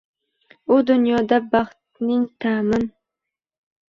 U 0.75 0.77
dunyoda 0.85 1.37
baxting 1.51 2.23
ta’min 2.45 2.83